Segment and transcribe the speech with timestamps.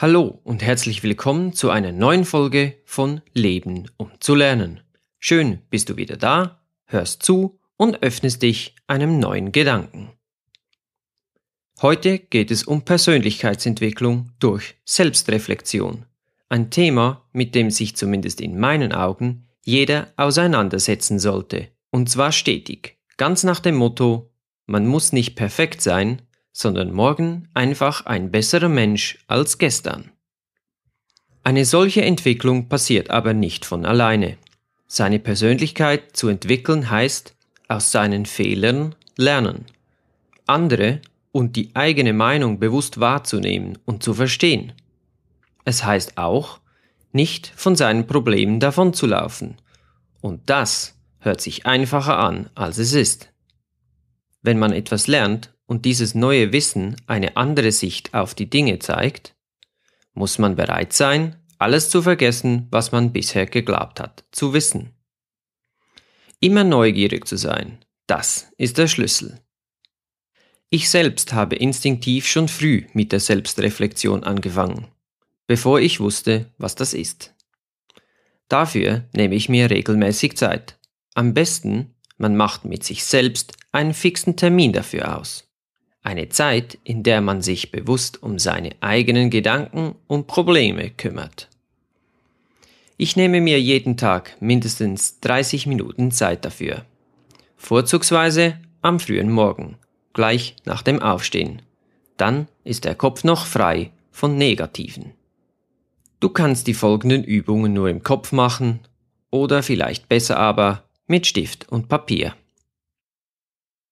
[0.00, 4.80] Hallo und herzlich willkommen zu einer neuen Folge von Leben um zu lernen.
[5.18, 10.12] Schön bist du wieder da, hörst zu und öffnest dich einem neuen Gedanken.
[11.82, 16.04] Heute geht es um Persönlichkeitsentwicklung durch Selbstreflexion.
[16.48, 21.72] Ein Thema, mit dem sich zumindest in meinen Augen jeder auseinandersetzen sollte.
[21.90, 22.98] Und zwar stetig.
[23.16, 24.30] Ganz nach dem Motto,
[24.64, 26.22] man muss nicht perfekt sein,
[26.58, 30.10] sondern morgen einfach ein besserer Mensch als gestern.
[31.44, 34.38] Eine solche Entwicklung passiert aber nicht von alleine.
[34.88, 37.36] Seine Persönlichkeit zu entwickeln heißt,
[37.68, 39.66] aus seinen Fehlern lernen,
[40.48, 41.00] andere
[41.30, 44.72] und die eigene Meinung bewusst wahrzunehmen und zu verstehen.
[45.64, 46.58] Es heißt auch,
[47.12, 49.58] nicht von seinen Problemen davonzulaufen.
[50.20, 53.32] Und das hört sich einfacher an, als es ist.
[54.42, 59.36] Wenn man etwas lernt und dieses neue Wissen eine andere Sicht auf die Dinge zeigt,
[60.14, 64.94] muss man bereit sein, alles zu vergessen, was man bisher geglaubt hat, zu wissen.
[66.40, 69.40] Immer neugierig zu sein, das ist der Schlüssel.
[70.70, 74.86] Ich selbst habe instinktiv schon früh mit der Selbstreflexion angefangen,
[75.46, 77.34] bevor ich wusste, was das ist.
[78.48, 80.78] Dafür nehme ich mir regelmäßig Zeit.
[81.14, 85.47] Am besten, man macht mit sich selbst einen fixen Termin dafür aus.
[86.08, 91.50] Eine Zeit, in der man sich bewusst um seine eigenen Gedanken und Probleme kümmert.
[92.96, 96.86] Ich nehme mir jeden Tag mindestens 30 Minuten Zeit dafür.
[97.58, 99.76] Vorzugsweise am frühen Morgen,
[100.14, 101.60] gleich nach dem Aufstehen.
[102.16, 105.12] Dann ist der Kopf noch frei von Negativen.
[106.20, 108.80] Du kannst die folgenden Übungen nur im Kopf machen
[109.30, 112.34] oder vielleicht besser aber mit Stift und Papier.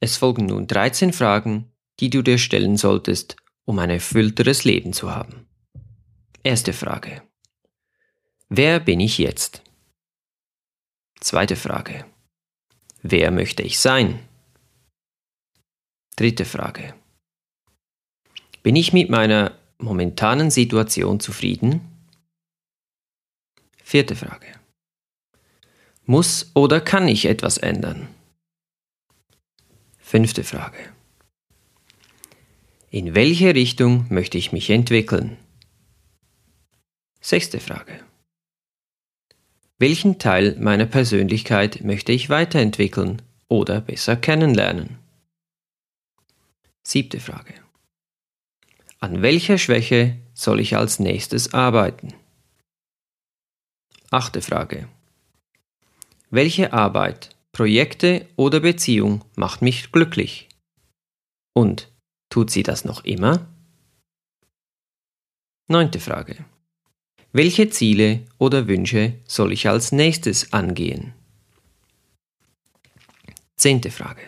[0.00, 1.70] Es folgen nun 13 Fragen,
[2.00, 5.46] die du dir stellen solltest, um ein erfüllteres Leben zu haben.
[6.42, 7.22] Erste Frage.
[8.48, 9.62] Wer bin ich jetzt?
[11.20, 12.06] Zweite Frage.
[13.02, 14.20] Wer möchte ich sein?
[16.16, 16.94] Dritte Frage.
[18.62, 21.80] Bin ich mit meiner momentanen Situation zufrieden?
[23.82, 24.46] Vierte Frage.
[26.04, 28.08] Muss oder kann ich etwas ändern?
[29.98, 30.97] Fünfte Frage.
[32.90, 35.36] In welche Richtung möchte ich mich entwickeln?
[37.20, 38.02] Sechste Frage.
[39.78, 44.98] Welchen Teil meiner Persönlichkeit möchte ich weiterentwickeln oder besser kennenlernen?
[46.82, 47.52] Siebte Frage.
[49.00, 52.14] An welcher Schwäche soll ich als nächstes arbeiten?
[54.10, 54.88] Achte Frage.
[56.30, 60.48] Welche Arbeit, Projekte oder Beziehung macht mich glücklich?
[61.52, 61.92] Und
[62.30, 63.46] Tut sie das noch immer?
[65.68, 66.44] Neunte Frage.
[67.32, 71.12] Welche Ziele oder Wünsche soll ich als nächstes angehen?
[73.56, 74.22] Zehnte Frage.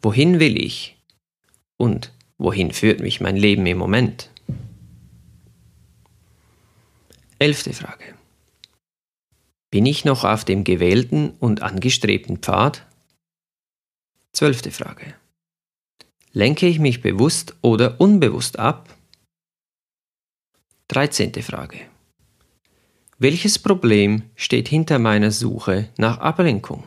[0.00, 0.96] Wohin will ich?
[1.76, 4.30] Und wohin führt mich mein Leben im Moment?
[7.38, 8.14] Elfte Frage.
[9.70, 12.86] Bin ich noch auf dem gewählten und angestrebten Pfad?
[14.32, 15.14] Zwölfte Frage.
[16.34, 18.88] Lenke ich mich bewusst oder unbewusst ab?
[20.88, 21.34] 13.
[21.42, 21.78] Frage.
[23.18, 26.84] Welches Problem steht hinter meiner Suche nach Ablenkung?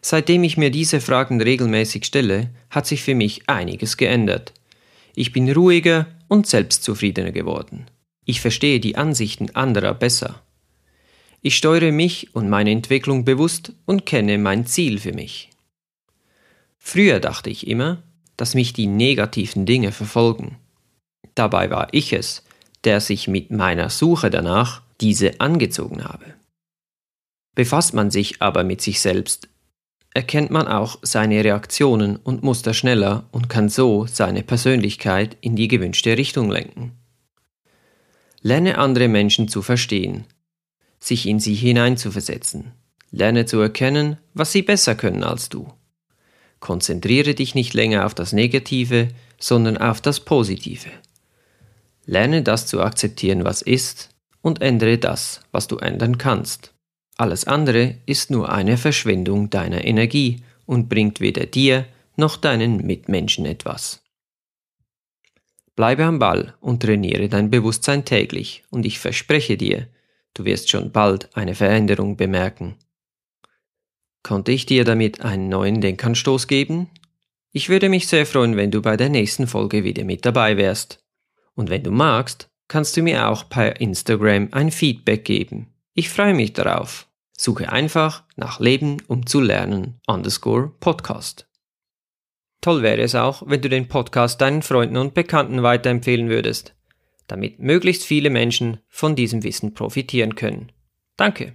[0.00, 4.54] Seitdem ich mir diese Fragen regelmäßig stelle, hat sich für mich einiges geändert.
[5.14, 7.90] Ich bin ruhiger und selbstzufriedener geworden.
[8.24, 10.42] Ich verstehe die Ansichten anderer besser.
[11.42, 15.50] Ich steuere mich und meine Entwicklung bewusst und kenne mein Ziel für mich.
[16.88, 18.04] Früher dachte ich immer,
[18.36, 20.56] dass mich die negativen Dinge verfolgen.
[21.34, 22.44] Dabei war ich es,
[22.84, 26.34] der sich mit meiner Suche danach diese angezogen habe.
[27.56, 29.48] Befasst man sich aber mit sich selbst,
[30.14, 35.66] erkennt man auch seine Reaktionen und Muster schneller und kann so seine Persönlichkeit in die
[35.66, 36.92] gewünschte Richtung lenken.
[38.42, 40.24] Lerne andere Menschen zu verstehen,
[41.00, 42.70] sich in sie hineinzuversetzen,
[43.10, 45.72] lerne zu erkennen, was sie besser können als du.
[46.60, 49.08] Konzentriere dich nicht länger auf das Negative,
[49.38, 50.90] sondern auf das Positive.
[52.06, 54.10] Lerne das zu akzeptieren, was ist,
[54.40, 56.72] und ändere das, was du ändern kannst.
[57.16, 61.86] Alles andere ist nur eine Verschwendung deiner Energie und bringt weder dir
[62.16, 64.02] noch deinen Mitmenschen etwas.
[65.74, 69.88] Bleibe am Ball und trainiere dein Bewusstsein täglich, und ich verspreche dir,
[70.32, 72.76] du wirst schon bald eine Veränderung bemerken.
[74.26, 76.90] Konnte ich dir damit einen neuen Denkanstoß geben?
[77.52, 80.98] Ich würde mich sehr freuen, wenn du bei der nächsten Folge wieder mit dabei wärst.
[81.54, 85.72] Und wenn du magst, kannst du mir auch per Instagram ein Feedback geben.
[85.94, 87.06] Ich freue mich darauf.
[87.38, 91.46] Suche einfach nach Leben um zu lernen underscore Podcast.
[92.60, 96.74] Toll wäre es auch, wenn du den Podcast deinen Freunden und Bekannten weiterempfehlen würdest,
[97.28, 100.72] damit möglichst viele Menschen von diesem Wissen profitieren können.
[101.16, 101.54] Danke.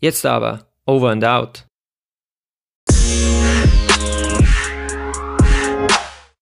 [0.00, 1.66] Jetzt aber, over and out.
[3.04, 3.51] Yeah.